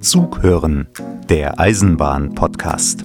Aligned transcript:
Zug 0.00 0.42
hören, 0.42 0.86
der 1.28 1.58
Eisenbahn-Podcast. 1.58 3.04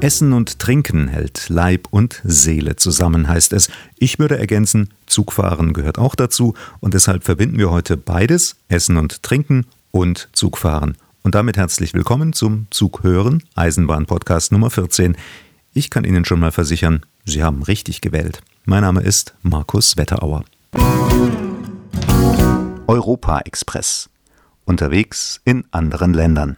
Essen 0.00 0.34
und 0.34 0.58
Trinken 0.58 1.08
hält 1.08 1.48
Leib 1.48 1.88
und 1.90 2.20
Seele 2.22 2.76
zusammen, 2.76 3.28
heißt 3.28 3.54
es. 3.54 3.70
Ich 3.98 4.18
würde 4.18 4.38
ergänzen, 4.38 4.90
Zugfahren 5.06 5.72
gehört 5.72 5.98
auch 5.98 6.14
dazu 6.14 6.52
und 6.80 6.92
deshalb 6.92 7.24
verbinden 7.24 7.56
wir 7.56 7.70
heute 7.70 7.96
beides, 7.96 8.56
Essen 8.68 8.98
und 8.98 9.22
Trinken 9.22 9.64
und 9.90 10.28
Zugfahren. 10.32 10.98
Und 11.22 11.34
damit 11.34 11.56
herzlich 11.56 11.94
willkommen 11.94 12.34
zum 12.34 12.66
Zughören 12.70 13.42
Eisenbahn-Podcast 13.54 14.52
Nummer 14.52 14.68
14. 14.68 15.16
Ich 15.72 15.88
kann 15.88 16.04
Ihnen 16.04 16.26
schon 16.26 16.40
mal 16.40 16.52
versichern, 16.52 17.06
Sie 17.24 17.42
haben 17.42 17.62
richtig 17.62 18.02
gewählt. 18.02 18.42
Mein 18.66 18.82
Name 18.82 19.00
ist 19.00 19.34
Markus 19.42 19.96
Wetterauer. 19.96 20.44
Europa 22.86 23.40
Express. 23.40 24.10
Unterwegs 24.66 25.40
in 25.44 25.64
anderen 25.70 26.12
Ländern. 26.12 26.56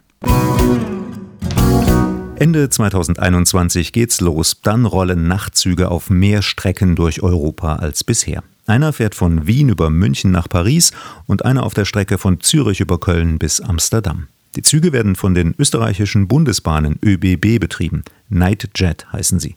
Ende 2.37 2.71
2021 2.71 3.93
geht's 3.93 4.21
los. 4.21 4.61
Dann 4.63 4.87
rollen 4.87 5.29
Nachtzüge 5.29 5.91
auf 5.91 6.09
mehr 6.09 6.41
Strecken 6.41 6.97
durch 6.97 7.23
Europa 7.23 7.77
als 7.77 8.05
bisher. 8.05 8.43
Einer 8.67 8.95
fährt 8.95 9.15
von 9.15 9.47
Wien 9.47 9.69
über 9.69 9.91
München 9.91 10.31
nach 10.31 10.49
Paris 10.49 10.93
und 11.27 11.45
einer 11.45 11.65
auf 11.65 11.75
der 11.75 11.85
Strecke 11.85 12.17
von 12.17 12.41
Zürich 12.41 12.81
über 12.81 12.99
Köln 12.99 13.39
bis 13.39 13.61
Amsterdam. 13.61 14.29
Die 14.57 14.63
Züge 14.63 14.93
werden 14.93 15.15
von 15.15 15.35
den 15.35 15.55
österreichischen 15.59 16.29
Bundesbahnen 16.29 16.99
ÖBB 17.05 17.61
betrieben. 17.61 18.05
Nightjet 18.31 19.13
heißen 19.13 19.39
sie. 19.39 19.57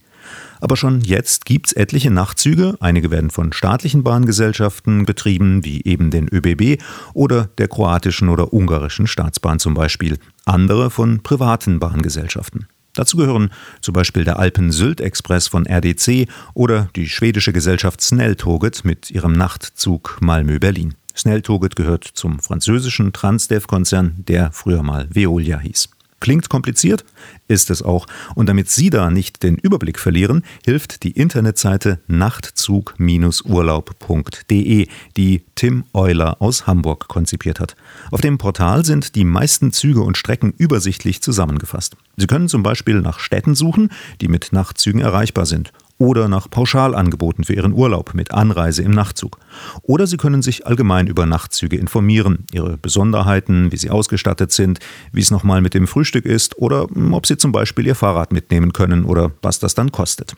Aber 0.59 0.77
schon 0.77 1.01
jetzt 1.01 1.45
gibt's 1.45 1.73
etliche 1.73 2.11
Nachtzüge, 2.11 2.75
einige 2.79 3.11
werden 3.11 3.31
von 3.31 3.53
staatlichen 3.53 4.03
Bahngesellschaften 4.03 5.05
betrieben, 5.05 5.65
wie 5.65 5.83
eben 5.83 6.11
den 6.11 6.27
ÖBB 6.31 6.81
oder 7.13 7.45
der 7.57 7.67
kroatischen 7.67 8.29
oder 8.29 8.53
ungarischen 8.53 9.07
Staatsbahn 9.07 9.59
zum 9.59 9.73
Beispiel, 9.73 10.17
andere 10.45 10.89
von 10.89 11.23
privaten 11.23 11.79
Bahngesellschaften. 11.79 12.67
Dazu 12.93 13.15
gehören 13.17 13.51
zum 13.81 13.93
Beispiel 13.93 14.25
der 14.25 14.37
Alpen-Sylt-Express 14.37 15.47
von 15.47 15.65
RDC 15.65 16.27
oder 16.53 16.89
die 16.95 17.07
schwedische 17.07 17.53
Gesellschaft 17.53 18.01
Snelltoget 18.01 18.83
mit 18.83 19.09
ihrem 19.11 19.31
Nachtzug 19.33 20.17
Malmö-Berlin. 20.21 20.95
Snelltoget 21.15 21.75
gehört 21.75 22.03
zum 22.03 22.39
französischen 22.39 23.13
Transdev-Konzern, 23.13 24.15
der 24.27 24.51
früher 24.51 24.83
mal 24.83 25.07
Veolia 25.09 25.59
hieß. 25.59 25.89
Klingt 26.21 26.49
kompliziert? 26.49 27.03
Ist 27.49 27.69
es 27.69 27.81
auch. 27.81 28.07
Und 28.35 28.47
damit 28.47 28.69
Sie 28.69 28.89
da 28.89 29.09
nicht 29.09 29.43
den 29.43 29.57
Überblick 29.57 29.99
verlieren, 29.99 30.43
hilft 30.63 31.03
die 31.03 31.11
Internetseite 31.11 31.99
nachtzug-urlaub.de, 32.07 34.87
die 35.17 35.43
Tim 35.55 35.83
Euler 35.93 36.41
aus 36.41 36.67
Hamburg 36.67 37.09
konzipiert 37.09 37.59
hat. 37.59 37.75
Auf 38.11 38.21
dem 38.21 38.37
Portal 38.37 38.85
sind 38.85 39.15
die 39.15 39.25
meisten 39.25 39.73
Züge 39.73 40.01
und 40.01 40.15
Strecken 40.15 40.53
übersichtlich 40.57 41.21
zusammengefasst. 41.21 41.97
Sie 42.15 42.27
können 42.27 42.47
zum 42.47 42.63
Beispiel 42.63 43.01
nach 43.01 43.19
Städten 43.19 43.55
suchen, 43.55 43.89
die 44.21 44.27
mit 44.27 44.53
Nachtzügen 44.53 45.01
erreichbar 45.01 45.47
sind 45.47 45.73
oder 46.01 46.27
nach 46.27 46.49
Pauschalangeboten 46.49 47.43
für 47.43 47.53
Ihren 47.53 47.73
Urlaub 47.73 48.15
mit 48.15 48.31
Anreise 48.31 48.81
im 48.81 48.89
Nachtzug. 48.89 49.37
Oder 49.83 50.07
Sie 50.07 50.17
können 50.17 50.41
sich 50.41 50.65
allgemein 50.65 51.05
über 51.05 51.27
Nachtzüge 51.27 51.77
informieren, 51.77 52.45
ihre 52.51 52.77
Besonderheiten, 52.77 53.71
wie 53.71 53.77
sie 53.77 53.91
ausgestattet 53.91 54.51
sind, 54.51 54.79
wie 55.11 55.21
es 55.21 55.29
nochmal 55.29 55.61
mit 55.61 55.75
dem 55.75 55.85
Frühstück 55.85 56.25
ist 56.25 56.57
oder 56.57 56.87
hm, 56.87 57.13
ob 57.13 57.27
Sie 57.27 57.37
zum 57.37 57.51
Beispiel 57.51 57.85
Ihr 57.85 57.93
Fahrrad 57.93 58.33
mitnehmen 58.33 58.73
können 58.73 59.05
oder 59.05 59.31
was 59.43 59.59
das 59.59 59.75
dann 59.75 59.91
kostet. 59.91 60.33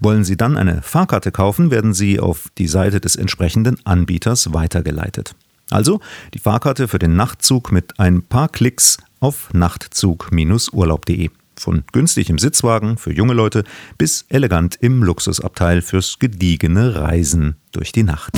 Wollen 0.00 0.24
Sie 0.24 0.36
dann 0.36 0.56
eine 0.56 0.82
Fahrkarte 0.82 1.30
kaufen, 1.30 1.70
werden 1.70 1.94
Sie 1.94 2.18
auf 2.18 2.48
die 2.58 2.66
Seite 2.66 3.00
des 3.00 3.14
entsprechenden 3.14 3.76
Anbieters 3.86 4.52
weitergeleitet. 4.52 5.36
Also 5.70 6.00
die 6.34 6.40
Fahrkarte 6.40 6.88
für 6.88 6.98
den 6.98 7.14
Nachtzug 7.14 7.70
mit 7.70 8.00
ein 8.00 8.22
paar 8.22 8.48
Klicks 8.48 8.98
auf 9.20 9.50
nachtzug-urlaub.de. 9.52 11.30
Von 11.60 11.84
günstig 11.92 12.30
im 12.30 12.38
Sitzwagen 12.38 12.96
für 12.96 13.12
junge 13.12 13.34
Leute 13.34 13.64
bis 13.98 14.24
elegant 14.30 14.76
im 14.80 15.02
Luxusabteil 15.02 15.82
fürs 15.82 16.18
gediegene 16.18 16.94
Reisen 16.94 17.56
durch 17.72 17.92
die 17.92 18.02
Nacht. 18.02 18.32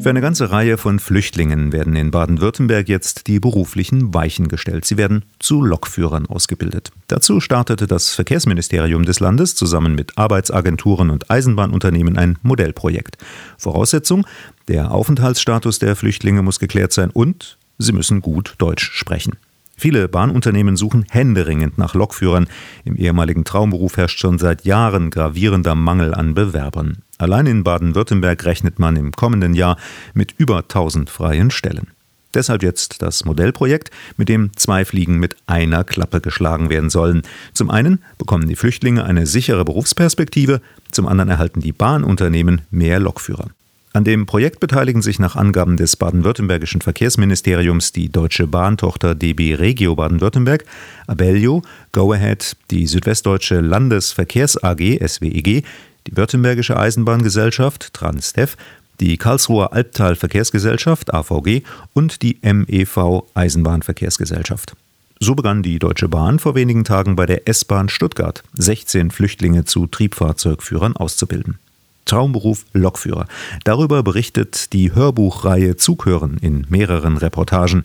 Für 0.00 0.10
eine 0.10 0.20
ganze 0.20 0.52
Reihe 0.52 0.78
von 0.78 1.00
Flüchtlingen 1.00 1.72
werden 1.72 1.96
in 1.96 2.12
Baden-Württemberg 2.12 2.88
jetzt 2.88 3.26
die 3.26 3.40
beruflichen 3.40 4.14
Weichen 4.14 4.46
gestellt. 4.46 4.84
Sie 4.84 4.96
werden 4.96 5.24
zu 5.40 5.60
Lokführern 5.60 6.26
ausgebildet. 6.26 6.92
Dazu 7.08 7.40
startete 7.40 7.88
das 7.88 8.14
Verkehrsministerium 8.14 9.04
des 9.04 9.18
Landes 9.18 9.56
zusammen 9.56 9.96
mit 9.96 10.16
Arbeitsagenturen 10.16 11.10
und 11.10 11.30
Eisenbahnunternehmen 11.30 12.16
ein 12.16 12.38
Modellprojekt. 12.42 13.18
Voraussetzung, 13.56 14.24
der 14.68 14.92
Aufenthaltsstatus 14.92 15.80
der 15.80 15.96
Flüchtlinge 15.96 16.42
muss 16.42 16.60
geklärt 16.60 16.92
sein 16.92 17.10
und 17.10 17.58
sie 17.78 17.92
müssen 17.92 18.22
gut 18.22 18.54
Deutsch 18.58 18.92
sprechen. 18.92 19.32
Viele 19.80 20.08
Bahnunternehmen 20.08 20.76
suchen 20.76 21.06
händeringend 21.08 21.78
nach 21.78 21.94
Lokführern. 21.94 22.48
Im 22.84 22.96
ehemaligen 22.96 23.44
Traumberuf 23.44 23.96
herrscht 23.96 24.18
schon 24.18 24.38
seit 24.38 24.64
Jahren 24.64 25.08
gravierender 25.08 25.76
Mangel 25.76 26.14
an 26.14 26.34
Bewerbern. 26.34 26.98
Allein 27.16 27.46
in 27.46 27.62
Baden-Württemberg 27.62 28.44
rechnet 28.44 28.80
man 28.80 28.96
im 28.96 29.12
kommenden 29.12 29.54
Jahr 29.54 29.76
mit 30.14 30.34
über 30.36 30.58
1000 30.58 31.08
freien 31.08 31.52
Stellen. 31.52 31.92
Deshalb 32.34 32.64
jetzt 32.64 33.02
das 33.02 33.24
Modellprojekt, 33.24 33.92
mit 34.16 34.28
dem 34.28 34.50
zwei 34.56 34.84
Fliegen 34.84 35.20
mit 35.20 35.36
einer 35.46 35.84
Klappe 35.84 36.20
geschlagen 36.20 36.70
werden 36.70 36.90
sollen. 36.90 37.22
Zum 37.54 37.70
einen 37.70 38.02
bekommen 38.18 38.48
die 38.48 38.56
Flüchtlinge 38.56 39.04
eine 39.04 39.26
sichere 39.26 39.64
Berufsperspektive, 39.64 40.60
zum 40.90 41.06
anderen 41.06 41.30
erhalten 41.30 41.60
die 41.60 41.72
Bahnunternehmen 41.72 42.62
mehr 42.72 42.98
Lokführer. 42.98 43.50
An 43.94 44.04
dem 44.04 44.26
Projekt 44.26 44.60
beteiligen 44.60 45.00
sich 45.00 45.18
nach 45.18 45.34
Angaben 45.34 45.76
des 45.76 45.96
baden-württembergischen 45.96 46.82
Verkehrsministeriums 46.82 47.92
die 47.92 48.10
deutsche 48.10 48.46
Bahntochter 48.46 49.14
DB 49.14 49.54
Regio 49.54 49.96
Baden-Württemberg, 49.96 50.64
Abellio, 51.06 51.62
Go 51.92 52.12
Ahead, 52.12 52.56
die 52.70 52.86
Südwestdeutsche 52.86 53.60
Landesverkehrs 53.60 54.62
AG 54.62 54.98
SWEG, 55.06 55.64
die 56.06 56.16
Württembergische 56.16 56.76
Eisenbahngesellschaft 56.76 57.94
Transdev, 57.94 58.56
die 59.00 59.16
Karlsruher 59.16 59.72
Albtal 59.72 60.16
Verkehrsgesellschaft 60.16 61.14
AVG 61.14 61.62
und 61.94 62.22
die 62.22 62.38
MEV 62.42 63.24
Eisenbahnverkehrsgesellschaft. 63.34 64.74
So 65.20 65.34
begann 65.34 65.62
die 65.62 65.78
Deutsche 65.78 66.08
Bahn 66.08 66.38
vor 66.38 66.54
wenigen 66.54 66.84
Tagen 66.84 67.16
bei 67.16 67.26
der 67.26 67.48
S-Bahn 67.48 67.88
Stuttgart 67.88 68.44
16 68.54 69.10
Flüchtlinge 69.10 69.64
zu 69.64 69.86
Triebfahrzeugführern 69.86 70.96
auszubilden. 70.96 71.58
Traumberuf 72.08 72.64
Lokführer. 72.72 73.26
Darüber 73.64 74.02
berichtet 74.02 74.72
die 74.72 74.94
Hörbuchreihe 74.94 75.76
Zughören 75.76 76.38
in 76.38 76.66
mehreren 76.68 77.16
Reportagen. 77.16 77.84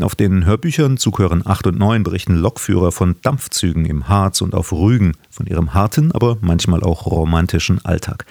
Auf 0.00 0.14
den 0.14 0.44
Hörbüchern 0.44 0.96
Zughören 0.96 1.46
8 1.46 1.68
und 1.68 1.78
9 1.78 2.02
berichten 2.02 2.36
Lokführer 2.36 2.90
von 2.90 3.16
Dampfzügen 3.22 3.84
im 3.84 4.08
Harz 4.08 4.40
und 4.40 4.54
auf 4.54 4.72
Rügen, 4.72 5.12
von 5.30 5.46
ihrem 5.46 5.74
harten, 5.74 6.12
aber 6.12 6.38
manchmal 6.40 6.82
auch 6.82 7.06
romantischen 7.06 7.84
Alltag. 7.84 8.24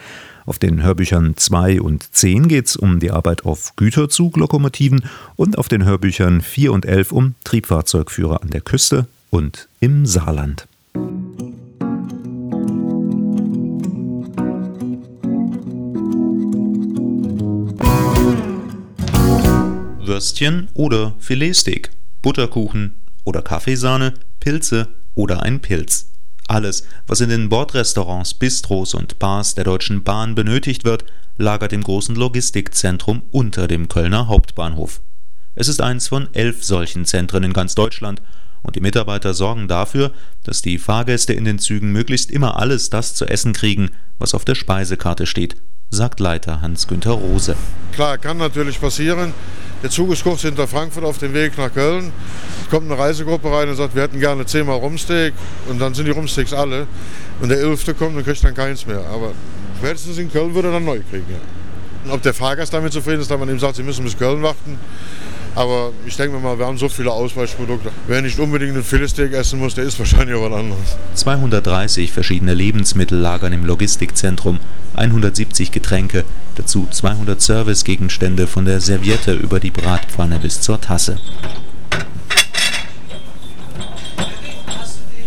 Auf 0.45 0.57
den 0.57 0.81
Hörbüchern 0.81 1.38
2 1.38 1.79
und 1.79 2.16
10 2.16 2.47
geht 2.47 2.67
es 2.67 2.75
um 2.75 3.00
die 3.00 3.11
Arbeit 3.11 3.45
auf 3.45 3.75
Güterzuglokomotiven 3.75 5.06
und 5.35 5.59
auf 5.59 5.67
den 5.67 5.85
Hörbüchern 5.85 6.41
4 6.41 6.73
und 6.73 6.85
11 6.85 7.11
um 7.11 7.35
Triebfahrzeugführer 7.44 8.41
an 8.41 8.50
der 8.50 8.61
Küste 8.61 9.06
und 9.29 9.67
im 9.79 10.07
Saarland. 10.07 10.67
Würstchen 20.19 20.68
oder 20.74 21.16
Filetsteak, 21.19 21.91
Butterkuchen 22.22 22.96
oder 23.24 23.41
Kaffeesahne, 23.41 24.16
Pilze 24.42 24.89
oder 25.16 25.44
ein 25.44 25.62
Pilz. 25.62 26.12
Alles, 26.50 26.83
was 27.07 27.21
in 27.21 27.30
den 27.30 27.48
Bordrestaurants, 27.48 28.33
Bistros 28.33 28.95
und 28.95 29.18
Bars 29.18 29.56
der 29.56 29.63
Deutschen 29.63 30.04
Bahn 30.04 30.36
benötigt 30.36 30.83
wird, 30.83 31.06
lagert 31.38 31.71
im 31.71 31.81
großen 31.81 32.16
Logistikzentrum 32.16 33.21
unter 33.31 33.69
dem 33.69 33.88
Kölner 33.88 34.27
Hauptbahnhof. 34.27 35.00
Es 35.56 35.69
ist 35.69 35.80
eins 35.80 36.10
von 36.10 36.27
elf 36.33 36.66
solchen 36.66 37.06
Zentren 37.06 37.45
in 37.45 37.54
ganz 37.54 37.74
Deutschland 37.74 38.21
und 38.62 38.75
die 38.75 38.81
Mitarbeiter 38.81 39.33
sorgen 39.33 39.69
dafür, 39.69 40.12
dass 40.44 40.62
die 40.62 40.80
Fahrgäste 40.80 41.31
in 41.31 41.45
den 41.45 41.60
Zügen 41.60 41.94
möglichst 41.94 42.30
immer 42.30 42.60
alles 42.60 42.89
das 42.89 43.16
zu 43.16 43.25
essen 43.25 43.54
kriegen, 43.54 43.92
was 44.18 44.33
auf 44.33 44.44
der 44.44 44.56
Speisekarte 44.56 45.25
steht, 45.25 45.56
sagt 45.92 46.19
Leiter 46.19 46.62
Hans-Günther 46.62 47.12
Rose. 47.12 47.56
Klar, 47.94 48.18
kann 48.18 48.36
natürlich 48.36 48.81
passieren. 48.81 49.33
Der 49.81 49.90
Zug 49.90 50.12
ist 50.12 50.24
kurz 50.24 50.42
hinter 50.42 50.68
Frankfurt 50.68 51.06
auf 51.06 51.20
dem 51.20 51.34
Weg 51.34 51.58
nach 51.58 51.74
Köln. 51.74 52.12
Kommt 52.70 52.92
eine 52.92 53.00
Reisegruppe 53.00 53.50
rein 53.50 53.70
und 53.70 53.76
sagt, 53.76 53.96
wir 53.96 54.04
hätten 54.04 54.20
gerne 54.20 54.46
zehnmal 54.46 54.78
Rumsteak. 54.78 55.34
Und 55.70 55.80
dann 55.80 55.94
sind 55.94 56.06
die 56.06 56.12
Rumsteaks 56.12 56.52
alle. 56.54 56.86
Und 57.40 57.50
der 57.50 57.60
Elfte 57.60 57.94
kommt 57.94 58.18
und 58.18 58.26
kriegt 58.26 58.44
dann 58.44 58.54
keins 58.54 58.86
mehr. 58.86 59.06
Aber 59.12 59.31
spätestens 59.78 60.18
in 60.18 60.31
Köln 60.31 60.54
würde 60.54 60.68
er 60.68 60.74
dann 60.74 60.86
neu 60.86 61.00
kriegen. 61.10 61.26
Ja. 61.30 62.14
Ob 62.14 62.22
der 62.22 62.34
Fahrgast 62.34 62.74
damit 62.74 62.92
zufrieden 62.92 63.22
ist, 63.22 63.31
dass 63.31 63.40
man 63.40 63.50
ihm 63.50 63.60
sagt, 63.60 63.78
sie 63.78 63.84
müssen 63.84 64.04
bis 64.04 64.18
Köln 64.18 64.44
warten. 64.44 64.78
Aber 65.59 65.91
ich 66.07 66.15
denke 66.15 66.38
mal, 66.38 66.57
wir 66.57 66.65
haben 66.65 66.77
so 66.77 66.88
viele 66.88 67.11
Ausweichprodukte. 67.11 67.91
Wer 68.07 68.21
nicht 68.21 68.39
unbedingt 68.39 68.75
einen 68.75 68.83
Filetsteak 68.83 69.33
essen 69.33 69.59
muss, 69.59 69.75
der 69.75 69.83
isst 69.83 70.00
wahrscheinlich 70.00 70.33
auch 70.38 70.50
was 70.50 70.57
anderes. 70.57 70.95
230 71.15 72.13
verschiedene 72.13 72.53
Lebensmittel 72.53 73.19
lagern 73.19 73.51
im 73.51 73.65
Logistikzentrum, 73.65 74.59
170 74.95 75.73
Getränke, 75.73 76.23
dazu 76.56 76.88
200 76.89 77.41
Servicegegenstände 77.41 78.47
von 78.47 78.63
der 78.63 78.79
Serviette 78.79 79.33
über 79.33 79.59
die 79.59 79.71
Bratpfanne 79.71 80.39
bis 80.39 80.61
zur 80.61 80.79
Tasse. 80.79 81.19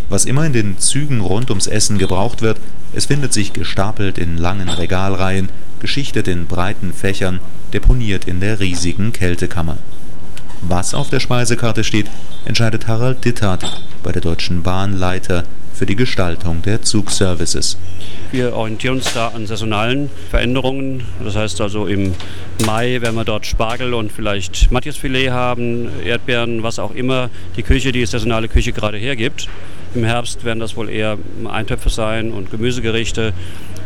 Was 0.09 0.25
immer 0.25 0.47
in 0.47 0.55
den 0.55 0.79
Zügen 0.79 1.21
rund 1.21 1.51
ums 1.51 1.67
Essen 1.67 1.99
gebraucht 1.99 2.41
wird, 2.41 2.59
es 2.95 3.05
findet 3.05 3.35
sich 3.35 3.53
gestapelt 3.53 4.17
in 4.17 4.39
langen 4.39 4.71
Regalreihen, 4.71 5.51
geschichtet 5.81 6.27
in 6.27 6.47
breiten 6.47 6.95
Fächern, 6.95 7.41
deponiert 7.75 8.27
in 8.27 8.41
der 8.41 8.61
riesigen 8.61 9.13
Kältekammer. 9.13 9.77
Was 10.63 10.95
auf 10.95 11.11
der 11.11 11.21
Speisekarte 11.21 11.83
steht, 11.83 12.07
entscheidet 12.45 12.87
Harald 12.87 13.25
Dittert, 13.25 13.83
bei 14.03 14.13
der 14.13 14.23
Deutschen 14.23 14.63
Bahn 14.63 14.97
Leiter 14.97 15.45
für 15.75 15.87
die 15.87 15.97
Gestaltung 15.97 16.63
der 16.63 16.83
Zugservices. 16.83 17.77
Wir 18.31 18.55
orientieren 18.55 18.99
uns 18.99 19.13
da 19.13 19.29
an 19.29 19.47
saisonalen 19.49 20.09
Veränderungen. 20.31 21.03
Das 21.25 21.35
heißt 21.35 21.61
also 21.61 21.87
im 21.87 22.15
Mai 22.65 23.01
werden 23.01 23.17
wir 23.17 23.25
dort 23.25 23.47
Spargel 23.47 23.93
und 23.93 24.13
vielleicht 24.13 24.71
Matthiasfilet 24.71 25.31
haben, 25.31 25.89
Erdbeeren, 26.05 26.63
was 26.63 26.79
auch 26.79 26.95
immer 26.95 27.31
die 27.57 27.65
Küche, 27.65 27.91
die 27.91 28.07
saisonale 28.07 28.47
Küche 28.47 28.73
gerade 28.73 28.99
hergibt. 28.99 29.49
Im 29.95 30.05
Herbst 30.05 30.45
werden 30.45 30.61
das 30.61 30.77
wohl 30.77 30.89
eher 30.89 31.19
Eintöpfe 31.51 31.91
sein 31.91 32.31
und 32.33 32.51
Gemüsegerichte. 32.51 33.35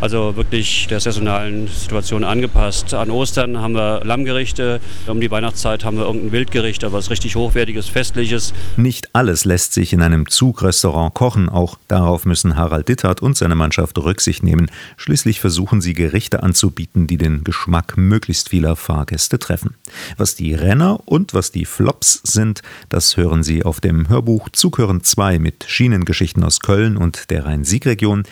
Also 0.00 0.36
wirklich 0.36 0.86
der 0.88 1.00
saisonalen 1.00 1.68
Situation 1.68 2.22
angepasst. 2.22 2.92
An 2.92 3.10
Ostern 3.10 3.58
haben 3.58 3.74
wir 3.74 4.02
Lammgerichte, 4.04 4.80
um 5.06 5.20
die 5.20 5.30
Weihnachtszeit 5.30 5.84
haben 5.84 5.96
wir 5.96 6.04
irgendein 6.04 6.32
Wildgericht, 6.32 6.84
aber 6.84 6.98
was 6.98 7.10
richtig 7.10 7.34
hochwertiges, 7.34 7.88
festliches. 7.88 8.52
Nicht 8.76 9.14
alles 9.14 9.44
lässt 9.46 9.72
sich 9.72 9.92
in 9.94 10.02
einem 10.02 10.28
Zugrestaurant 10.28 11.14
kochen. 11.14 11.48
Auch 11.48 11.78
darauf 11.88 12.26
müssen 12.26 12.56
Harald 12.56 12.88
Dittert 12.88 13.22
und 13.22 13.36
seine 13.36 13.54
Mannschaft 13.54 13.96
Rücksicht 13.98 14.42
nehmen. 14.42 14.70
Schließlich 14.98 15.40
versuchen 15.40 15.80
sie 15.80 15.94
Gerichte 15.94 16.42
anzubieten, 16.42 17.06
die 17.06 17.16
den 17.16 17.42
Geschmack 17.42 17.96
möglichst 17.96 18.50
vieler 18.50 18.76
Fahrgäste 18.76 19.38
treffen. 19.38 19.76
Was 20.18 20.34
die 20.34 20.52
Renner 20.54 21.00
und 21.06 21.32
was 21.32 21.52
die 21.52 21.64
Flops 21.64 22.20
sind, 22.22 22.60
das 22.90 23.16
hören 23.16 23.42
Sie 23.42 23.64
auf 23.64 23.80
dem 23.80 24.08
Hörbuch 24.08 24.50
Zughören 24.50 25.02
2 25.02 25.38
mit 25.38 25.64
Schienengeschichten 25.66 26.44
aus 26.44 26.60
Köln 26.60 26.96
und 26.96 27.30
der 27.30 27.46
Rhein-Sieg-Region. 27.46 28.24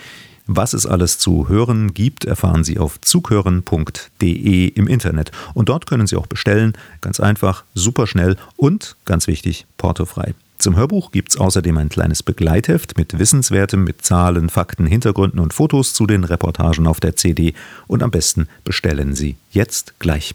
Was 0.46 0.74
es 0.74 0.84
alles 0.84 1.18
zu 1.18 1.48
hören 1.48 1.94
gibt, 1.94 2.26
erfahren 2.26 2.64
Sie 2.64 2.78
auf 2.78 3.00
zughören.de 3.00 4.68
im 4.68 4.86
Internet. 4.86 5.32
Und 5.54 5.70
dort 5.70 5.86
können 5.86 6.06
Sie 6.06 6.16
auch 6.16 6.26
bestellen, 6.26 6.74
ganz 7.00 7.18
einfach, 7.18 7.64
super 7.74 8.06
schnell 8.06 8.36
und, 8.56 8.96
ganz 9.06 9.26
wichtig, 9.26 9.66
portofrei. 9.78 10.34
Zum 10.58 10.76
Hörbuch 10.76 11.12
gibt 11.12 11.30
es 11.30 11.38
außerdem 11.38 11.76
ein 11.78 11.88
kleines 11.88 12.22
Begleitheft 12.22 12.96
mit 12.96 13.18
Wissenswertem, 13.18 13.84
mit 13.84 14.02
Zahlen, 14.02 14.50
Fakten, 14.50 14.86
Hintergründen 14.86 15.40
und 15.40 15.54
Fotos 15.54 15.94
zu 15.94 16.06
den 16.06 16.24
Reportagen 16.24 16.86
auf 16.86 17.00
der 17.00 17.16
CD. 17.16 17.54
Und 17.86 18.02
am 18.02 18.10
besten 18.10 18.46
bestellen 18.64 19.14
Sie 19.14 19.36
jetzt 19.50 19.98
gleich. 19.98 20.34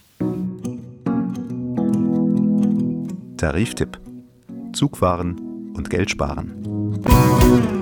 Tariftipp: 3.38 4.00
Zugfahren 4.74 5.72
und 5.74 5.90
Geld 5.90 6.10
sparen. 6.10 7.79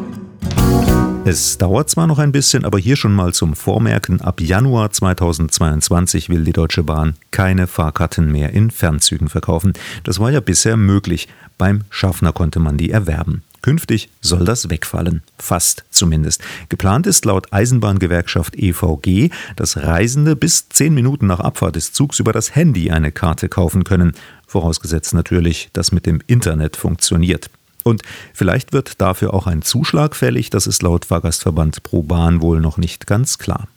Es 1.30 1.58
dauert 1.58 1.90
zwar 1.90 2.08
noch 2.08 2.20
ein 2.20 2.32
bisschen, 2.32 2.64
aber 2.64 2.80
hier 2.80 2.96
schon 2.96 3.14
mal 3.14 3.34
zum 3.34 3.54
Vormerken, 3.54 4.22
ab 4.22 4.40
Januar 4.40 4.92
2022 4.92 6.30
will 6.30 6.46
die 6.46 6.54
Deutsche 6.54 6.84
Bahn 6.84 7.16
keine 7.32 7.68
Fahrkarten 7.68 8.32
mehr 8.32 8.54
in 8.54 8.72
Fernzügen 8.72 9.28
verkaufen. 9.28 9.74
Das 10.06 10.22
war 10.22 10.32
ja 10.32 10.40
bisher 10.40 10.78
möglich. 10.78 11.28
Beim 11.58 11.82
Schaffner 11.90 12.32
konnte 12.32 12.60
man 12.60 12.78
die 12.78 12.92
erwerben. 12.92 13.44
Künftig 13.62 14.10
soll 14.22 14.46
das 14.46 14.70
wegfallen. 14.70 15.22
Fast 15.38 15.84
zumindest. 15.92 16.42
Geplant 16.70 17.06
ist 17.08 17.26
laut 17.26 17.52
Eisenbahngewerkschaft 17.52 18.56
EVG, 18.56 19.30
dass 19.58 19.76
Reisende 19.76 20.38
bis 20.38 20.70
zehn 20.70 20.94
Minuten 20.94 21.28
nach 21.28 21.42
Abfahrt 21.42 21.76
des 21.76 21.92
Zugs 21.92 22.22
über 22.22 22.32
das 22.32 22.56
Handy 22.56 22.90
eine 22.90 23.12
Karte 23.12 23.50
kaufen 23.50 23.84
können. 23.84 24.14
Vorausgesetzt 24.48 25.14
natürlich, 25.14 25.72
dass 25.74 25.92
mit 25.92 26.06
dem 26.06 26.22
Internet 26.26 26.78
funktioniert. 26.78 27.50
Und 27.88 28.02
vielleicht 28.34 28.74
wird 28.74 29.00
dafür 29.00 29.34
auch 29.34 29.48
ein 29.48 29.62
Zuschlag 29.62 30.14
fällig, 30.14 30.50
das 30.50 30.68
ist 30.68 30.82
laut 30.82 31.06
Fahrgastverband 31.06 31.84
Pro 31.84 32.04
Bahn 32.04 32.42
wohl 32.42 32.60
noch 32.60 32.76
nicht 32.76 33.08
ganz 33.08 33.38
klar. 33.38 33.70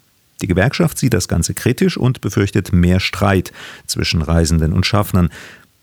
Die 0.42 0.48
Gewerkschaft 0.48 0.98
sieht 0.98 1.14
das 1.14 1.28
Ganze 1.28 1.54
kritisch 1.54 1.96
und 1.96 2.20
befürchtet 2.20 2.72
mehr 2.72 2.98
Streit 2.98 3.52
zwischen 3.86 4.20
Reisenden 4.20 4.72
und 4.72 4.84
Schaffnern, 4.84 5.30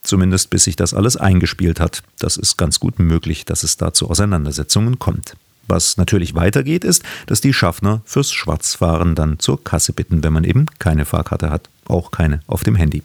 zumindest 0.03 0.49
bis 0.49 0.65
sich 0.65 0.75
das 0.75 0.93
alles 0.93 1.15
eingespielt 1.15 1.79
hat. 1.79 2.03
Das 2.19 2.35
ist 2.35 2.57
ganz 2.57 2.81
gut 2.81 2.99
möglich, 2.99 3.45
dass 3.45 3.63
es 3.63 3.77
da 3.77 3.93
zu 3.93 4.09
Auseinandersetzungen 4.09 4.99
kommt. 4.99 5.37
Was 5.69 5.95
natürlich 5.95 6.35
weitergeht, 6.35 6.83
ist, 6.83 7.03
dass 7.27 7.39
die 7.39 7.53
Schaffner 7.53 8.01
fürs 8.03 8.33
Schwarzfahren 8.33 9.15
dann 9.15 9.39
zur 9.39 9.63
Kasse 9.63 9.93
bitten, 9.93 10.21
wenn 10.21 10.33
man 10.33 10.43
eben 10.43 10.65
keine 10.79 11.05
Fahrkarte 11.05 11.49
hat, 11.49 11.69
auch 11.87 12.11
keine 12.11 12.41
auf 12.45 12.65
dem 12.65 12.75
Handy. 12.75 13.03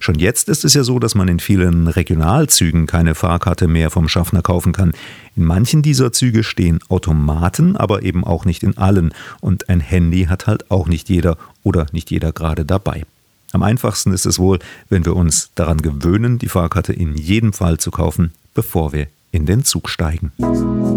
Schon 0.00 0.16
jetzt 0.16 0.48
ist 0.48 0.64
es 0.64 0.74
ja 0.74 0.84
so, 0.84 0.98
dass 0.98 1.14
man 1.14 1.28
in 1.28 1.40
vielen 1.40 1.88
Regionalzügen 1.88 2.86
keine 2.86 3.14
Fahrkarte 3.14 3.68
mehr 3.68 3.90
vom 3.90 4.08
Schaffner 4.08 4.42
kaufen 4.42 4.72
kann. 4.72 4.92
In 5.36 5.44
manchen 5.44 5.82
dieser 5.82 6.12
Züge 6.12 6.44
stehen 6.44 6.80
Automaten, 6.88 7.76
aber 7.76 8.02
eben 8.02 8.24
auch 8.24 8.44
nicht 8.44 8.62
in 8.62 8.76
allen. 8.78 9.12
Und 9.40 9.68
ein 9.68 9.80
Handy 9.80 10.24
hat 10.24 10.46
halt 10.46 10.70
auch 10.70 10.88
nicht 10.88 11.08
jeder 11.08 11.36
oder 11.62 11.86
nicht 11.92 12.10
jeder 12.10 12.32
gerade 12.32 12.64
dabei. 12.64 13.04
Am 13.52 13.62
einfachsten 13.62 14.12
ist 14.12 14.26
es 14.26 14.38
wohl, 14.38 14.58
wenn 14.88 15.04
wir 15.04 15.16
uns 15.16 15.50
daran 15.54 15.80
gewöhnen, 15.80 16.38
die 16.38 16.48
Fahrkarte 16.48 16.92
in 16.92 17.16
jedem 17.16 17.52
Fall 17.52 17.78
zu 17.78 17.90
kaufen, 17.90 18.32
bevor 18.54 18.92
wir 18.92 19.06
in 19.32 19.46
den 19.46 19.64
Zug 19.64 19.88
steigen. 19.88 20.32
So, 20.38 20.96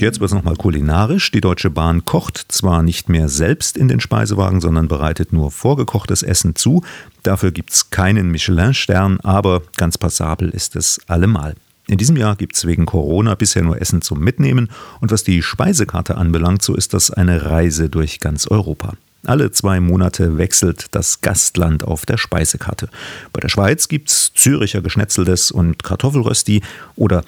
und 0.00 0.04
jetzt 0.04 0.20
wird 0.20 0.30
es 0.30 0.34
nochmal 0.34 0.56
kulinarisch. 0.56 1.30
Die 1.30 1.42
Deutsche 1.42 1.68
Bahn 1.68 2.06
kocht 2.06 2.46
zwar 2.48 2.82
nicht 2.82 3.10
mehr 3.10 3.28
selbst 3.28 3.76
in 3.76 3.86
den 3.86 4.00
Speisewagen, 4.00 4.62
sondern 4.62 4.88
bereitet 4.88 5.30
nur 5.30 5.50
vorgekochtes 5.50 6.22
Essen 6.22 6.56
zu. 6.56 6.82
Dafür 7.22 7.50
gibt 7.50 7.70
es 7.74 7.90
keinen 7.90 8.30
Michelin-Stern, 8.30 9.20
aber 9.20 9.60
ganz 9.76 9.98
passabel 9.98 10.48
ist 10.48 10.74
es 10.74 11.02
allemal. 11.06 11.54
In 11.86 11.98
diesem 11.98 12.16
Jahr 12.16 12.34
gibt 12.34 12.56
es 12.56 12.66
wegen 12.66 12.86
Corona 12.86 13.34
bisher 13.34 13.62
nur 13.62 13.78
Essen 13.78 14.00
zum 14.00 14.20
Mitnehmen 14.20 14.70
und 15.02 15.10
was 15.10 15.22
die 15.22 15.42
Speisekarte 15.42 16.16
anbelangt, 16.16 16.62
so 16.62 16.74
ist 16.74 16.94
das 16.94 17.10
eine 17.10 17.44
Reise 17.44 17.90
durch 17.90 18.20
ganz 18.20 18.46
Europa. 18.46 18.94
Alle 19.26 19.50
zwei 19.50 19.80
Monate 19.80 20.38
wechselt 20.38 20.86
das 20.92 21.20
Gastland 21.20 21.84
auf 21.84 22.06
der 22.06 22.16
Speisekarte. 22.16 22.88
Bei 23.34 23.40
der 23.40 23.50
Schweiz 23.50 23.88
gibt 23.88 24.08
es 24.08 24.32
Züricher 24.32 24.80
Geschnetzeltes 24.80 25.50
und 25.50 25.82
Kartoffelrösti 25.82 26.62
oder 26.96 27.22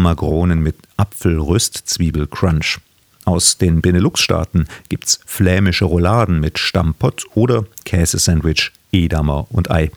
Magronen 0.00 0.62
mit 0.62 0.76
Apfelröst-Zwiebel-Crunch. 0.96 2.78
Aus 3.26 3.58
den 3.58 3.82
Benelux-Staaten 3.82 4.66
gibt's 4.88 5.20
flämische 5.26 5.84
Rouladen 5.84 6.40
mit 6.40 6.58
Stammpott 6.58 7.26
oder 7.34 7.66
Käsesandwich, 7.84 8.72
Edamer 8.90 9.46
und 9.50 9.70
Ei. 9.70 9.90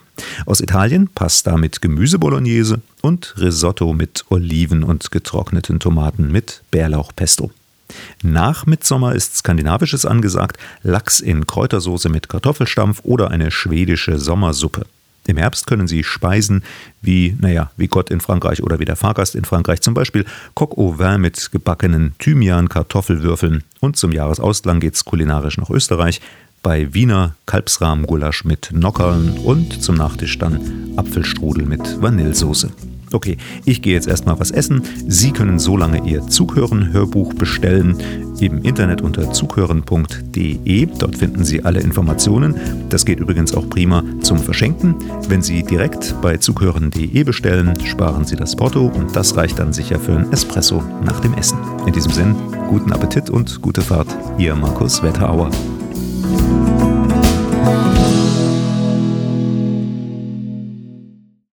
Aus 0.45 0.59
Italien 0.59 1.07
Pasta 1.07 1.55
mit 1.57 1.81
Gemüsebolognese 1.81 2.81
und 3.01 3.35
Risotto 3.39 3.93
mit 3.93 4.25
Oliven 4.29 4.83
und 4.83 5.11
getrockneten 5.11 5.79
Tomaten 5.79 6.29
mit 6.29 6.61
Bärlauchpesto. 6.71 7.49
Nach 8.21 8.65
Mitsommer 8.65 9.15
ist 9.15 9.37
skandinavisches 9.37 10.05
angesagt, 10.05 10.57
Lachs 10.81 11.21
in 11.21 11.47
Kräutersoße 11.47 12.09
mit 12.09 12.27
Kartoffelstampf 12.27 12.99
oder 13.03 13.31
eine 13.31 13.49
schwedische 13.49 14.19
Sommersuppe. 14.19 14.85
Im 15.27 15.37
Herbst 15.37 15.67
können 15.67 15.87
Sie 15.87 16.03
Speisen 16.03 16.63
wie, 17.01 17.35
naja, 17.39 17.71
wie 17.77 17.87
Gott 17.87 18.09
in 18.09 18.21
Frankreich 18.21 18.61
oder 18.61 18.79
wie 18.79 18.85
der 18.85 18.95
Fahrgast 18.95 19.35
in 19.35 19.45
Frankreich 19.45 19.81
zum 19.81 19.93
Beispiel 19.93 20.25
Coq 20.53 20.77
au 20.77 20.99
vin 20.99 21.21
mit 21.21 21.51
gebackenen 21.51 22.13
Thymian, 22.19 22.69
Kartoffelwürfeln 22.69 23.63
und 23.79 23.95
zum 23.95 24.11
Jahresausklang 24.11 24.79
geht's 24.79 25.05
kulinarisch 25.05 25.57
nach 25.57 25.69
Österreich 25.69 26.21
bei 26.61 26.93
Wiener 26.93 27.35
Kalbsrahmgulasch 27.45 28.45
mit 28.45 28.71
Nockerln 28.73 29.37
und 29.39 29.83
zum 29.83 29.95
Nachtisch 29.95 30.39
dann 30.39 30.93
Apfelstrudel 30.95 31.65
mit 31.65 32.01
Vanillesoße. 32.01 32.71
Okay, 33.13 33.37
ich 33.63 33.83
gehe 33.83 33.93
jetzt 33.93 34.07
erstmal 34.07 34.39
was 34.39 34.49
essen. 34.49 34.81
Sie 35.07 35.31
können 35.31 35.59
so 35.59 35.77
lange 35.77 36.03
Ihr 36.03 36.25
Zughören-Hörbuch 36.27 37.35
bestellen 37.35 37.95
im 38.39 38.63
Internet 38.63 39.01
unter 39.01 39.31
zughören.de. 39.31 40.87
Dort 40.97 41.17
finden 41.17 41.45
Sie 41.45 41.63
alle 41.63 41.79
Informationen. 41.79 42.55
Das 42.89 43.05
geht 43.05 43.19
übrigens 43.19 43.53
auch 43.53 43.69
prima 43.69 44.03
zum 44.21 44.39
Verschenken. 44.39 44.95
Wenn 45.29 45.43
Sie 45.43 45.61
direkt 45.61 46.15
bei 46.23 46.37
zughören.de 46.37 47.23
bestellen, 47.23 47.79
sparen 47.85 48.25
Sie 48.25 48.35
das 48.35 48.55
Porto 48.55 48.87
und 48.87 49.15
das 49.15 49.37
reicht 49.37 49.59
dann 49.59 49.73
sicher 49.73 49.99
für 49.99 50.17
ein 50.17 50.31
Espresso 50.33 50.83
nach 51.05 51.19
dem 51.19 51.35
Essen. 51.35 51.59
In 51.85 51.93
diesem 51.93 52.11
Sinn, 52.11 52.35
guten 52.67 52.91
Appetit 52.91 53.29
und 53.29 53.61
gute 53.61 53.83
Fahrt. 53.83 54.07
Ihr 54.39 54.55
Markus 54.55 55.03
Wetterauer. 55.03 55.51